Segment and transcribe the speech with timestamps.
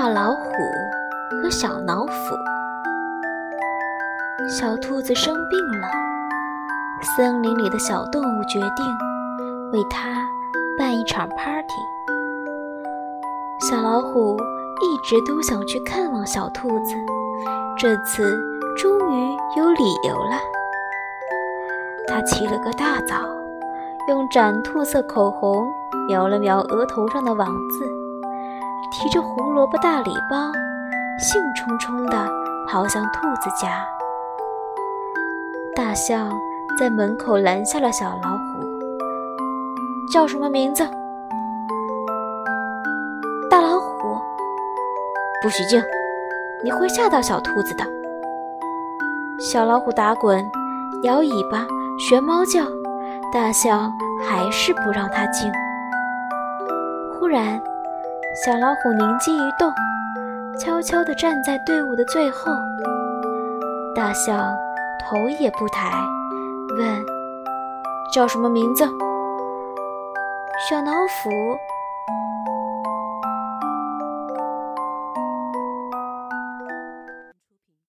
[0.00, 0.52] 大老虎
[1.42, 2.12] 和小老虎。
[4.48, 5.88] 小兔子生病了，
[7.16, 8.86] 森林里的小动物决定
[9.72, 10.24] 为它
[10.78, 11.74] 办一场 party。
[13.68, 16.94] 小老虎一直都想去看望小兔子，
[17.76, 18.40] 这次
[18.76, 20.38] 终于有理由了。
[22.06, 23.16] 他起了个大早，
[24.06, 25.66] 用展兔色口红
[26.06, 27.84] 描了描额头上的网字，
[29.00, 30.50] 提着胡萝卜大礼包，
[31.20, 32.28] 兴冲冲地
[32.66, 33.86] 跑向兔子家。
[35.76, 36.36] 大象
[36.76, 38.64] 在门口拦下了小老虎
[40.12, 40.82] ：“叫什么名字
[43.48, 44.18] ？”“大老虎。
[45.40, 45.80] ”“不许进，
[46.64, 47.84] 你会吓到小兔子的。”
[49.38, 50.44] 小老虎打滚，
[51.04, 51.64] 摇尾巴。
[52.00, 52.64] 学猫叫，
[53.32, 53.92] 大象
[54.28, 55.50] 还是不让它进。
[57.12, 57.60] 忽然，
[58.34, 59.72] 小老虎灵机一动，
[60.58, 62.52] 悄悄地站在队伍的最后。
[63.96, 64.54] 大象
[65.00, 65.90] 头也不抬，
[66.76, 67.04] 问
[68.14, 68.84] ：“叫什么名字？”
[70.68, 71.30] 小老虎